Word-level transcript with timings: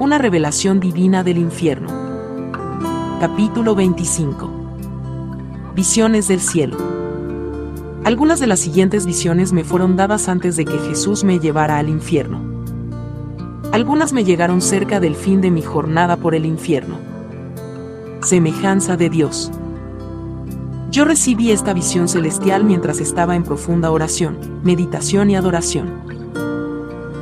Una 0.00 0.16
revelación 0.16 0.78
divina 0.78 1.24
del 1.24 1.38
infierno. 1.38 1.88
Capítulo 3.18 3.74
25. 3.74 4.48
Visiones 5.74 6.28
del 6.28 6.40
cielo. 6.40 6.76
Algunas 8.04 8.38
de 8.38 8.46
las 8.46 8.60
siguientes 8.60 9.06
visiones 9.06 9.52
me 9.52 9.64
fueron 9.64 9.96
dadas 9.96 10.28
antes 10.28 10.54
de 10.54 10.66
que 10.66 10.78
Jesús 10.78 11.24
me 11.24 11.40
llevara 11.40 11.78
al 11.78 11.88
infierno. 11.88 12.40
Algunas 13.72 14.12
me 14.12 14.22
llegaron 14.22 14.62
cerca 14.62 15.00
del 15.00 15.16
fin 15.16 15.40
de 15.40 15.50
mi 15.50 15.62
jornada 15.62 16.16
por 16.16 16.36
el 16.36 16.46
infierno. 16.46 17.00
Semejanza 18.22 18.96
de 18.96 19.10
Dios. 19.10 19.50
Yo 20.92 21.06
recibí 21.06 21.50
esta 21.50 21.72
visión 21.72 22.06
celestial 22.06 22.62
mientras 22.62 23.00
estaba 23.00 23.34
en 23.34 23.42
profunda 23.42 23.90
oración, 23.90 24.60
meditación 24.62 25.28
y 25.30 25.34
adoración. 25.34 26.17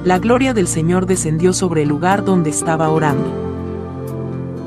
La 0.07 0.21
gloria 0.21 0.55
del 0.55 0.69
Señor 0.69 1.07
descendió 1.07 1.53
sobre 1.53 1.83
el 1.83 1.89
lugar 1.89 2.25
donde 2.25 2.49
estaba 2.49 2.91
orando. 2.91 3.29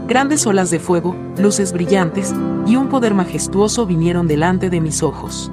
Grandes 0.05 0.46
olas 0.46 0.70
de 0.70 0.82
fuego, 0.82 1.16
luces 1.38 1.72
brillantes, 1.72 2.36
y 2.68 2.76
un 2.76 2.90
poder 2.90 3.13
majestuoso 3.13 3.86
vinieron 3.86 4.27
delante 4.27 4.70
de 4.70 4.82
mis 4.82 5.02
ojos. 5.02 5.49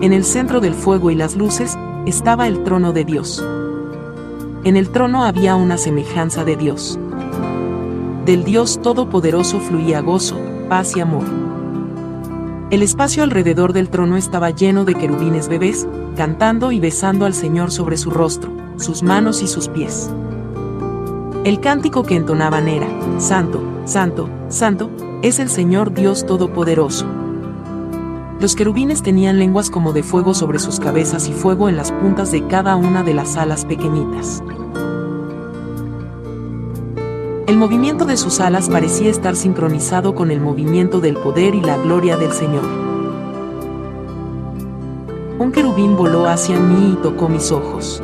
En 0.00 0.12
el 0.12 0.22
centro 0.22 0.60
del 0.60 0.74
fuego 0.74 1.10
y 1.10 1.16
las 1.16 1.34
luces, 1.34 1.76
estaba 2.06 2.46
el 2.46 2.62
trono 2.62 2.92
de 2.92 3.04
Dios. 3.04 3.44
En 4.62 4.76
el 4.76 4.90
trono 4.90 5.24
había 5.24 5.56
una 5.56 5.76
semejanza 5.76 6.44
de 6.44 6.54
Dios. 6.54 7.00
Del 8.24 8.44
Dios 8.44 8.80
Todopoderoso 8.80 9.58
fluía 9.58 10.02
gozo, 10.02 10.38
paz 10.68 10.96
y 10.96 11.00
amor. 11.00 11.24
El 12.70 12.84
espacio 12.84 13.24
alrededor 13.24 13.72
del 13.72 13.90
trono 13.90 14.16
estaba 14.16 14.50
lleno 14.50 14.84
de 14.84 14.94
querubines 14.94 15.48
bebés, 15.48 15.86
cantando 16.16 16.72
y 16.72 16.80
besando 16.80 17.26
al 17.26 17.34
Señor 17.34 17.70
sobre 17.70 17.98
su 17.98 18.10
rostro, 18.10 18.61
sus 18.82 19.02
manos 19.02 19.42
y 19.42 19.46
sus 19.46 19.68
pies. 19.68 20.10
El 21.44 21.60
cántico 21.60 22.04
que 22.04 22.14
entonaban 22.14 22.68
era, 22.68 22.86
Santo, 23.18 23.60
Santo, 23.84 24.28
Santo, 24.48 24.90
es 25.22 25.38
el 25.38 25.48
Señor 25.48 25.92
Dios 25.92 26.24
Todopoderoso. 26.26 27.06
Los 28.40 28.56
querubines 28.56 29.02
tenían 29.02 29.38
lenguas 29.38 29.70
como 29.70 29.92
de 29.92 30.02
fuego 30.02 30.34
sobre 30.34 30.58
sus 30.58 30.80
cabezas 30.80 31.28
y 31.28 31.32
fuego 31.32 31.68
en 31.68 31.76
las 31.76 31.92
puntas 31.92 32.32
de 32.32 32.46
cada 32.46 32.76
una 32.76 33.02
de 33.02 33.14
las 33.14 33.36
alas 33.36 33.64
pequeñitas. 33.64 34.42
El 37.46 37.56
movimiento 37.56 38.04
de 38.04 38.16
sus 38.16 38.40
alas 38.40 38.68
parecía 38.68 39.10
estar 39.10 39.36
sincronizado 39.36 40.14
con 40.14 40.30
el 40.30 40.40
movimiento 40.40 41.00
del 41.00 41.16
poder 41.16 41.54
y 41.54 41.60
la 41.60 41.76
gloria 41.76 42.16
del 42.16 42.32
Señor. 42.32 42.64
Un 45.38 45.52
querubín 45.52 45.96
voló 45.96 46.26
hacia 46.26 46.58
mí 46.58 46.92
y 46.92 47.02
tocó 47.02 47.28
mis 47.28 47.50
ojos. 47.52 48.02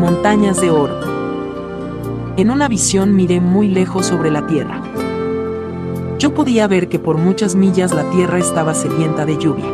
Montañas 0.00 0.60
de 0.60 0.70
oro. 0.70 0.98
En 2.36 2.50
una 2.50 2.66
visión 2.66 3.14
miré 3.14 3.40
muy 3.40 3.68
lejos 3.68 4.06
sobre 4.06 4.32
la 4.32 4.46
tierra. 4.46 4.82
Yo 6.18 6.34
podía 6.34 6.66
ver 6.66 6.88
que 6.88 6.98
por 6.98 7.18
muchas 7.18 7.54
millas 7.54 7.94
la 7.94 8.10
tierra 8.10 8.38
estaba 8.38 8.74
sedienta 8.74 9.24
de 9.26 9.38
lluvia. 9.38 9.70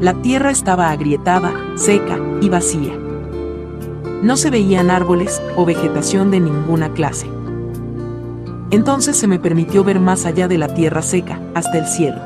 La 0.00 0.14
tierra 0.14 0.50
estaba 0.50 0.90
agrietada, 0.90 1.52
seca 1.76 2.18
y 2.40 2.48
vacía 2.48 2.98
no 4.24 4.38
se 4.38 4.48
veían 4.48 4.90
árboles 4.90 5.42
o 5.54 5.66
vegetación 5.66 6.30
de 6.30 6.40
ninguna 6.40 6.90
clase. 6.94 7.26
Entonces 8.70 9.18
se 9.18 9.26
me 9.26 9.38
permitió 9.38 9.84
ver 9.84 10.00
más 10.00 10.24
allá 10.24 10.48
de 10.48 10.56
la 10.56 10.68
tierra 10.68 11.02
seca, 11.02 11.38
hasta 11.54 11.76
el 11.76 11.86
cielo. 11.86 12.16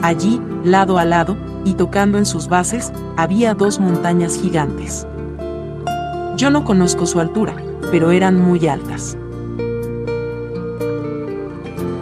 Allí, 0.00 0.40
lado 0.64 0.96
a 0.96 1.04
lado, 1.04 1.36
y 1.66 1.74
tocando 1.74 2.16
en 2.16 2.24
sus 2.24 2.48
bases, 2.48 2.94
había 3.18 3.52
dos 3.52 3.78
montañas 3.78 4.38
gigantes. 4.40 5.06
Yo 6.36 6.50
no 6.50 6.64
conozco 6.64 7.06
su 7.06 7.20
altura, 7.20 7.54
pero 7.92 8.10
eran 8.10 8.40
muy 8.40 8.66
altas. 8.66 9.16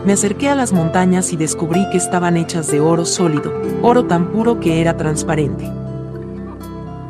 Me 0.06 0.14
acerqué 0.14 0.48
a 0.48 0.55
las 0.55 0.72
montañas 0.72 1.33
y 1.33 1.36
descubrí 1.36 1.88
que 1.91 1.98
estaban 1.98 2.38
hechas 2.38 2.70
de 2.72 2.80
oro 2.80 3.04
sólido, 3.04 3.53
oro 3.82 4.06
tan 4.06 4.28
puro 4.28 4.59
que 4.59 4.81
era 4.81 4.97
transparente. 4.97 5.70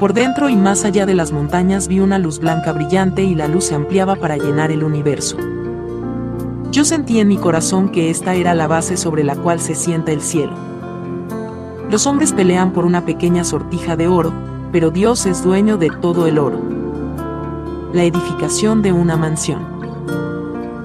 Por 0.01 0.15
dentro 0.15 0.49
y 0.49 0.57
más 0.57 0.85
allá 0.85 1.07
de 1.07 1.15
las 1.15 1.31
montañas 1.31 1.87
vi 1.87 2.01
una 2.01 2.19
luz 2.19 2.41
blanca 2.41 2.73
brillante 2.73 3.23
y 3.23 3.37
la 3.37 3.47
luz 3.47 3.67
se 3.67 3.77
ampliaba 3.77 4.17
para 4.17 4.37
llenar 4.37 4.73
el 4.73 4.83
universo. 4.83 5.37
Yo 6.73 6.85
sentí 6.85 7.21
en 7.21 7.29
mi 7.29 7.37
corazón 7.37 7.91
que 7.91 8.11
esta 8.11 8.35
era 8.35 8.53
la 8.53 8.67
base 8.67 8.97
sobre 8.97 9.23
la 9.23 9.37
cual 9.37 9.61
se 9.61 9.77
sienta 9.77 10.11
el 10.11 10.21
cielo. 10.21 10.55
Los 11.89 12.09
hombres 12.09 12.33
pelean 12.33 12.73
por 12.73 12.85
una 12.85 13.05
pequeña 13.05 13.45
sortija 13.45 13.95
de 13.95 14.09
oro, 14.09 14.33
pero 14.73 14.91
Dios 14.91 15.25
es 15.25 15.45
dueño 15.45 15.77
de 15.77 15.89
todo 15.89 16.27
el 16.27 16.39
oro. 16.39 16.82
La 17.93 18.05
edificación 18.05 18.81
de 18.81 18.91
una 18.91 19.19
mansión. 19.19 19.67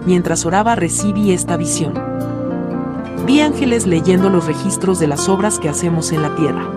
Mientras 0.06 0.46
oraba 0.46 0.76
recibí 0.76 1.32
esta 1.32 1.56
visión. 1.56 1.94
Vi 3.26 3.40
ángeles 3.40 3.88
leyendo 3.88 4.30
los 4.30 4.46
registros 4.46 5.00
de 5.00 5.08
las 5.08 5.30
obras 5.30 5.58
que 5.58 5.70
hacemos 5.70 6.12
en 6.12 6.22
la 6.22 6.36
tierra. 6.36 6.70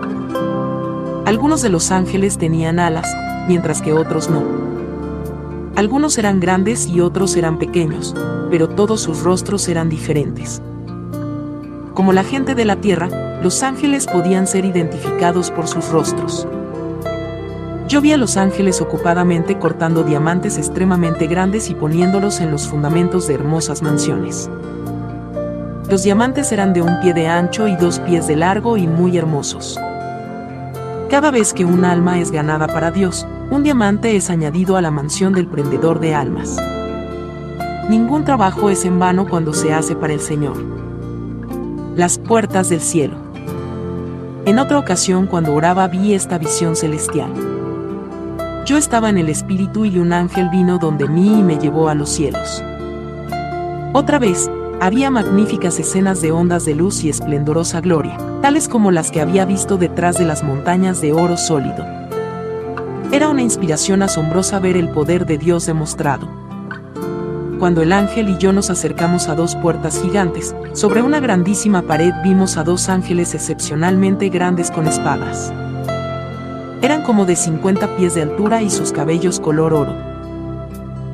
Algunos 1.25 1.61
de 1.61 1.67
los 1.67 1.91
ángeles 1.91 2.37
tenían 2.37 2.79
alas, 2.79 3.13
mientras 3.49 3.81
que 3.81 3.91
otros 3.91 4.29
no. 4.29 4.41
Algunos 5.75 6.17
eran 6.17 6.39
grandes 6.39 6.87
y 6.87 7.01
otros 7.01 7.35
eran 7.35 7.59
pequeños, 7.59 8.15
pero 8.49 8.69
todos 8.69 9.01
sus 9.01 9.23
rostros 9.23 9.67
eran 9.67 9.89
diferentes. 9.89 10.61
Como 11.93 12.13
la 12.13 12.23
gente 12.23 12.55
de 12.55 12.63
la 12.63 12.77
tierra, 12.77 13.09
los 13.43 13.63
ángeles 13.63 14.07
podían 14.07 14.47
ser 14.47 14.63
identificados 14.63 15.51
por 15.51 15.67
sus 15.67 15.89
rostros. 15.89 16.47
Yo 17.91 17.99
vi 17.99 18.13
a 18.13 18.17
los 18.17 18.37
ángeles 18.37 18.79
ocupadamente 18.79 19.59
cortando 19.59 20.03
diamantes 20.03 20.57
extremadamente 20.57 21.27
grandes 21.27 21.69
y 21.69 21.75
poniéndolos 21.75 22.39
en 22.39 22.49
los 22.49 22.65
fundamentos 22.65 23.27
de 23.27 23.33
hermosas 23.33 23.81
mansiones. 23.81 24.49
Los 25.89 26.03
diamantes 26.03 26.53
eran 26.53 26.71
de 26.71 26.81
un 26.81 27.01
pie 27.01 27.13
de 27.13 27.27
ancho 27.27 27.67
y 27.67 27.75
dos 27.75 27.99
pies 27.99 28.27
de 28.27 28.37
largo 28.37 28.77
y 28.77 28.87
muy 28.87 29.17
hermosos. 29.17 29.77
Cada 31.09 31.31
vez 31.31 31.51
que 31.51 31.65
un 31.65 31.83
alma 31.83 32.17
es 32.19 32.31
ganada 32.31 32.67
para 32.67 32.91
Dios, 32.91 33.27
un 33.49 33.61
diamante 33.61 34.15
es 34.15 34.29
añadido 34.29 34.77
a 34.77 34.81
la 34.81 34.89
mansión 34.89 35.33
del 35.33 35.47
prendedor 35.47 35.99
de 35.99 36.15
almas. 36.15 36.55
Ningún 37.89 38.23
trabajo 38.23 38.69
es 38.69 38.85
en 38.85 38.99
vano 38.99 39.27
cuando 39.27 39.51
se 39.51 39.73
hace 39.73 39.97
para 39.97 40.13
el 40.13 40.21
Señor. 40.21 40.55
Las 41.97 42.19
puertas 42.19 42.69
del 42.69 42.79
cielo. 42.79 43.17
En 44.45 44.59
otra 44.59 44.79
ocasión 44.79 45.27
cuando 45.27 45.53
oraba 45.53 45.89
vi 45.89 46.13
esta 46.13 46.37
visión 46.37 46.77
celestial. 46.77 47.60
Yo 48.65 48.77
estaba 48.77 49.09
en 49.09 49.17
el 49.17 49.27
Espíritu 49.27 49.85
y 49.85 49.97
un 49.97 50.13
ángel 50.13 50.49
vino 50.49 50.77
donde 50.77 51.07
mí 51.09 51.39
y 51.39 51.43
me 51.43 51.57
llevó 51.57 51.89
a 51.89 51.95
los 51.95 52.09
cielos. 52.09 52.63
Otra 53.93 54.19
vez, 54.19 54.51
había 54.79 55.09
magníficas 55.09 55.79
escenas 55.79 56.21
de 56.21 56.31
ondas 56.31 56.65
de 56.65 56.75
luz 56.75 57.03
y 57.03 57.09
esplendorosa 57.09 57.81
gloria, 57.81 58.17
tales 58.41 58.69
como 58.69 58.91
las 58.91 59.09
que 59.09 59.19
había 59.19 59.45
visto 59.45 59.77
detrás 59.77 60.17
de 60.19 60.25
las 60.25 60.43
montañas 60.43 61.01
de 61.01 61.11
oro 61.11 61.37
sólido. 61.37 61.85
Era 63.11 63.29
una 63.29 63.41
inspiración 63.41 64.03
asombrosa 64.03 64.59
ver 64.59 64.77
el 64.77 64.89
poder 64.89 65.25
de 65.25 65.39
Dios 65.39 65.65
demostrado. 65.65 66.27
Cuando 67.57 67.81
el 67.81 67.91
ángel 67.91 68.29
y 68.29 68.37
yo 68.37 68.53
nos 68.53 68.69
acercamos 68.69 69.27
a 69.27 69.35
dos 69.35 69.55
puertas 69.55 69.99
gigantes, 70.01 70.55
sobre 70.73 71.01
una 71.01 71.19
grandísima 71.19 71.81
pared 71.81 72.13
vimos 72.23 72.57
a 72.57 72.63
dos 72.63 72.89
ángeles 72.89 73.33
excepcionalmente 73.33 74.29
grandes 74.29 74.69
con 74.71 74.87
espadas. 74.87 75.51
Eran 76.81 77.03
como 77.03 77.25
de 77.25 77.35
50 77.35 77.95
pies 77.97 78.15
de 78.15 78.23
altura 78.23 78.61
y 78.61 78.69
sus 78.69 78.91
cabellos 78.91 79.39
color 79.39 79.73
oro. 79.73 79.95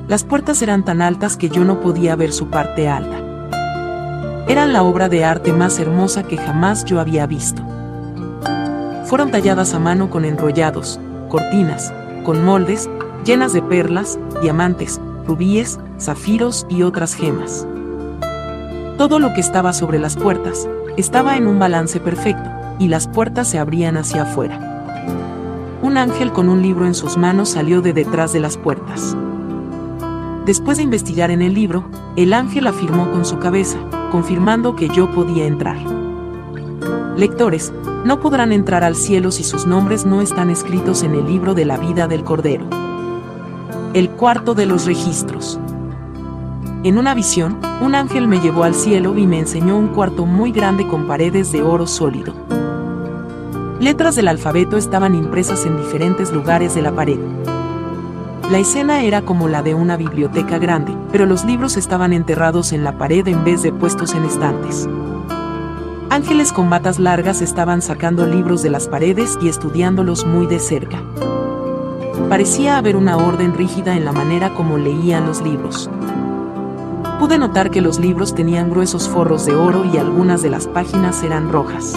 Las 0.08 0.24
puertas 0.24 0.62
eran 0.62 0.86
tan 0.86 1.02
altas 1.02 1.38
que 1.38 1.50
yo 1.50 1.64
no 1.64 1.82
podía 1.82 2.16
ver 2.16 2.32
su 2.32 2.50
parte 2.50 2.88
alta 2.88 3.28
eran 4.48 4.72
la 4.72 4.82
obra 4.82 5.10
de 5.10 5.26
arte 5.26 5.52
más 5.52 5.78
hermosa 5.78 6.24
que 6.24 6.38
jamás 6.38 6.86
yo 6.86 7.02
había 7.02 7.28
visto. 7.28 7.62
Fueron 9.04 9.30
talladas 9.30 9.74
a 9.74 9.80
mano 9.80 10.10
con 10.10 10.24
enrollados, 10.24 11.02
cortinas, 11.28 11.94
con 12.24 12.46
moldes, 12.46 12.90
llenas 13.26 13.52
de 13.52 13.62
perlas, 13.62 14.18
diamantes, 14.42 15.02
rubíes, 15.26 15.80
zafiros 16.00 16.66
y 16.70 16.84
otras 16.84 17.14
gemas. 17.14 17.68
Todo 18.98 19.20
lo 19.20 19.34
que 19.34 19.42
estaba 19.42 19.74
sobre 19.74 20.00
las 20.00 20.16
puertas 20.16 20.68
estaba 20.96 21.36
en 21.36 21.46
un 21.46 21.60
balance 21.60 22.00
perfecto, 22.00 22.50
y 22.80 22.88
las 22.88 23.08
puertas 23.08 23.50
se 23.50 23.60
abrían 23.60 23.98
hacia 23.98 24.24
afuera. 24.24 24.77
Un 25.88 25.96
ángel 25.96 26.34
con 26.34 26.50
un 26.50 26.62
libro 26.62 26.86
en 26.86 26.94
sus 26.94 27.16
manos 27.16 27.48
salió 27.48 27.82
de 27.82 27.94
detrás 27.94 28.34
de 28.34 28.42
las 28.42 28.58
puertas. 28.58 29.16
Después 30.46 30.76
de 30.76 30.84
investigar 30.84 31.32
en 31.32 31.42
el 31.42 31.54
libro, 31.54 31.86
el 32.18 32.34
ángel 32.34 32.68
afirmó 32.68 33.10
con 33.10 33.24
su 33.24 33.40
cabeza, 33.40 33.78
confirmando 34.12 34.76
que 34.76 34.90
yo 34.90 35.10
podía 35.10 35.46
entrar. 35.46 35.78
Lectores, 37.16 37.72
no 38.04 38.20
podrán 38.20 38.52
entrar 38.52 38.84
al 38.84 38.98
cielo 38.98 39.32
si 39.32 39.46
sus 39.46 39.66
nombres 39.66 40.06
no 40.06 40.22
están 40.22 40.50
escritos 40.50 41.04
en 41.04 41.16
el 41.16 41.26
libro 41.26 41.54
de 41.54 41.64
la 41.64 41.78
vida 41.78 42.10
del 42.10 42.26
Cordero. 42.26 42.66
El 43.94 44.10
cuarto 44.10 44.56
de 44.56 44.66
los 44.66 44.86
registros. 44.86 45.58
En 46.84 46.98
una 46.98 47.14
visión, 47.14 47.60
un 47.82 47.96
ángel 47.96 48.28
me 48.28 48.42
llevó 48.42 48.66
al 48.66 48.76
cielo 48.76 49.18
y 49.18 49.26
me 49.26 49.40
enseñó 49.40 49.78
un 49.78 49.88
cuarto 49.88 50.26
muy 50.26 50.52
grande 50.52 50.86
con 50.86 51.08
paredes 51.08 51.54
de 51.54 51.62
oro 51.62 51.88
sólido. 51.88 52.47
Letras 53.80 54.16
del 54.16 54.28
alfabeto 54.28 54.76
estaban 54.76 55.14
impresas 55.14 55.68
en 55.68 55.78
diferentes 55.78 56.32
lugares 56.32 56.74
de 56.74 56.82
la 56.82 56.94
pared. 56.94 57.20
La 58.50 58.58
escena 58.58 59.04
era 59.04 59.22
como 59.22 59.48
la 59.48 59.62
de 59.62 59.76
una 59.76 59.98
biblioteca 59.98 60.58
grande, 60.58 60.98
pero 61.12 61.28
los 61.28 61.46
libros 61.46 61.78
estaban 61.78 62.12
enterrados 62.12 62.74
en 62.74 62.84
la 62.84 62.98
pared 62.98 63.28
en 63.28 63.44
vez 63.44 63.62
de 63.62 63.72
puestos 63.72 64.16
en 64.16 64.24
estantes. 64.26 64.90
Ángeles 66.10 66.54
con 66.54 66.72
batas 66.72 66.98
largas 66.98 67.42
estaban 67.42 67.84
sacando 67.84 68.26
libros 68.26 68.64
de 68.64 68.72
las 68.72 68.88
paredes 68.88 69.38
y 69.44 69.48
estudiándolos 69.48 70.26
muy 70.26 70.48
de 70.48 70.58
cerca. 70.58 71.00
Parecía 72.30 72.80
haber 72.80 72.96
una 72.96 73.18
orden 73.18 73.54
rígida 73.54 73.96
en 73.96 74.06
la 74.06 74.12
manera 74.12 74.56
como 74.56 74.80
leían 74.80 75.28
los 75.28 75.44
libros. 75.44 75.88
Pude 77.20 77.38
notar 77.38 77.70
que 77.70 77.82
los 77.82 78.00
libros 78.00 78.34
tenían 78.34 78.72
gruesos 78.72 79.08
forros 79.08 79.46
de 79.46 79.56
oro 79.56 79.86
y 79.86 80.00
algunas 80.00 80.42
de 80.42 80.50
las 80.50 80.66
páginas 80.66 81.22
eran 81.22 81.52
rojas. 81.52 81.94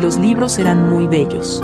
Los 0.00 0.16
libros 0.16 0.58
eran 0.58 0.88
muy 0.88 1.06
bellos. 1.06 1.62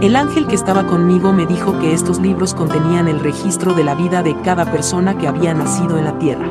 El 0.00 0.16
ángel 0.16 0.46
que 0.46 0.54
estaba 0.54 0.86
conmigo 0.86 1.34
me 1.34 1.44
dijo 1.44 1.78
que 1.78 1.92
estos 1.92 2.18
libros 2.18 2.54
contenían 2.54 3.06
el 3.06 3.20
registro 3.20 3.74
de 3.74 3.84
la 3.84 3.94
vida 3.94 4.22
de 4.22 4.34
cada 4.40 4.64
persona 4.64 5.18
que 5.18 5.28
había 5.28 5.52
nacido 5.52 5.98
en 5.98 6.06
la 6.06 6.18
tierra. 6.18 6.46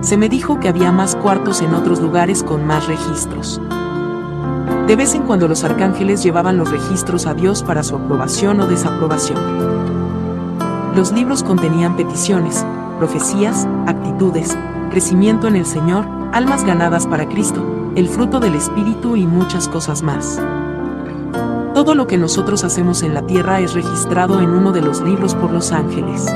Se 0.00 0.16
me 0.16 0.30
dijo 0.30 0.58
que 0.58 0.68
había 0.68 0.90
más 0.90 1.16
cuartos 1.16 1.60
en 1.60 1.74
otros 1.74 2.00
lugares 2.00 2.42
con 2.42 2.64
más 2.64 2.86
registros. 2.88 3.60
De 4.86 4.96
vez 4.96 5.14
en 5.14 5.24
cuando 5.24 5.48
los 5.48 5.64
arcángeles 5.64 6.22
llevaban 6.22 6.56
los 6.56 6.70
registros 6.70 7.26
a 7.26 7.34
Dios 7.34 7.62
para 7.62 7.82
su 7.82 7.96
aprobación 7.96 8.58
o 8.60 8.66
desaprobación. 8.66 9.38
Los 10.96 11.12
libros 11.12 11.42
contenían 11.42 11.94
peticiones, 11.94 12.64
profecías, 12.98 13.68
actitudes, 13.86 14.56
crecimiento 14.90 15.46
en 15.46 15.56
el 15.56 15.66
Señor, 15.66 16.06
almas 16.32 16.64
ganadas 16.64 17.06
para 17.06 17.28
Cristo, 17.28 17.75
el 17.96 18.10
fruto 18.10 18.40
del 18.40 18.54
Espíritu 18.54 19.16
y 19.16 19.26
muchas 19.26 19.68
cosas 19.68 20.02
más. 20.02 20.38
Todo 21.72 21.94
lo 21.94 22.06
que 22.06 22.18
nosotros 22.18 22.62
hacemos 22.62 23.02
en 23.02 23.14
la 23.14 23.22
tierra 23.22 23.60
es 23.60 23.72
registrado 23.72 24.42
en 24.42 24.50
uno 24.50 24.70
de 24.72 24.82
los 24.82 25.00
libros 25.00 25.34
por 25.34 25.50
los 25.50 25.72
ángeles. 25.72 26.26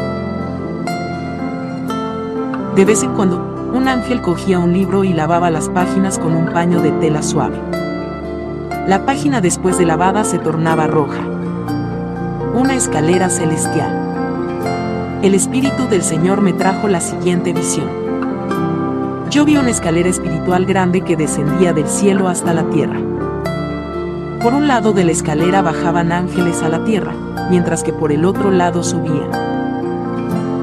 De 2.74 2.84
vez 2.86 3.02
en 3.02 3.12
cuando, 3.12 3.70
un 3.74 3.88
ángel 3.88 4.22
cogía 4.22 4.58
un 4.58 4.72
libro 4.72 5.04
y 5.04 5.12
lavaba 5.12 5.50
las 5.50 5.68
páginas 5.68 6.18
con 6.18 6.34
un 6.34 6.46
paño 6.46 6.80
de 6.80 6.92
tela 6.92 7.22
suave. 7.22 7.60
La 8.88 9.04
página 9.04 9.42
después 9.42 9.76
de 9.76 9.84
lavada 9.84 10.24
se 10.24 10.38
tornaba 10.38 10.86
roja. 10.86 11.20
Una 12.54 12.74
escalera 12.74 13.28
celestial. 13.28 15.18
El 15.22 15.34
Espíritu 15.34 15.88
del 15.88 16.02
Señor 16.02 16.40
me 16.40 16.54
trajo 16.54 16.88
la 16.88 17.02
siguiente 17.02 17.52
visión. 17.52 18.09
Yo 19.30 19.44
vi 19.44 19.56
una 19.56 19.70
escalera 19.70 20.08
espiritual 20.08 20.66
grande 20.66 21.02
que 21.02 21.16
descendía 21.16 21.72
del 21.72 21.86
cielo 21.86 22.26
hasta 22.26 22.52
la 22.52 22.68
tierra. 22.68 23.00
Por 24.42 24.54
un 24.54 24.66
lado 24.66 24.92
de 24.92 25.04
la 25.04 25.12
escalera 25.12 25.62
bajaban 25.62 26.10
ángeles 26.10 26.62
a 26.62 26.68
la 26.68 26.82
tierra, 26.82 27.14
mientras 27.48 27.84
que 27.84 27.92
por 27.92 28.10
el 28.10 28.24
otro 28.24 28.50
lado 28.50 28.82
subían. 28.82 29.30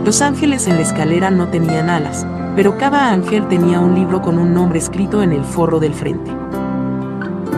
Los 0.04 0.22
ángeles 0.22 0.68
en 0.68 0.76
la 0.76 0.82
escalera 0.82 1.32
no 1.32 1.48
tenían 1.48 1.90
alas, 1.90 2.28
pero 2.58 2.78
cada 2.78 3.10
ángel 3.10 3.48
tenía 3.48 3.80
un 3.80 3.96
libro 3.96 4.22
con 4.22 4.38
un 4.38 4.54
nombre 4.54 4.80
escrito 4.80 5.24
en 5.24 5.32
el 5.32 5.46
forro 5.46 5.80
del 5.80 5.94
frente. 5.94 6.30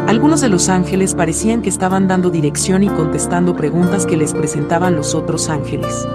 Algunos 0.05 0.41
de 0.41 0.49
los 0.49 0.69
ángeles 0.69 1.15
parecían 1.15 1.63
que 1.63 1.69
estaban 1.69 2.07
dando 2.07 2.29
dirección 2.29 2.83
y 2.83 2.87
contestando 2.87 3.55
preguntas 3.55 4.05
que 4.05 4.15
les 4.15 4.35
presentaban 4.35 4.95
los 4.95 5.15
otros 5.15 5.49
ángeles. 5.49 6.07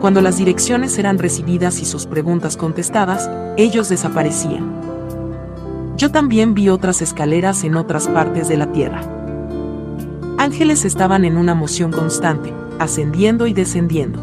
Cuando 0.00 0.22
las 0.22 0.38
direcciones 0.38 0.96
eran 0.98 1.18
recibidas 1.18 1.80
y 1.82 1.84
sus 1.84 2.06
preguntas 2.06 2.56
contestadas, 2.56 3.30
ellos 3.58 3.90
desaparecían. 3.90 4.80
Yo 5.98 6.10
también 6.10 6.54
vi 6.54 6.70
otras 6.70 7.02
escaleras 7.02 7.64
en 7.64 7.76
otras 7.76 8.08
partes 8.08 8.48
de 8.48 8.56
la 8.56 8.72
tierra. 8.72 9.02
Ángeles 10.38 10.86
estaban 10.86 11.26
en 11.26 11.36
una 11.36 11.54
moción 11.54 11.92
constante, 11.92 12.54
ascendiendo 12.78 13.46
y 13.46 13.52
descendiendo. 13.52 14.18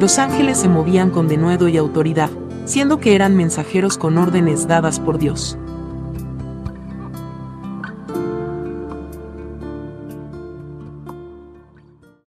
Los 0.00 0.18
ángeles 0.18 0.58
se 0.58 0.68
movían 0.68 1.10
con 1.10 1.28
denuedo 1.28 1.68
y 1.68 1.76
autoridad, 1.76 2.30
siendo 2.64 2.98
que 2.98 3.14
eran 3.14 3.36
mensajeros 3.36 3.96
con 3.96 4.18
órdenes 4.18 4.66
dadas 4.66 4.98
por 4.98 5.18
Dios. 5.18 5.56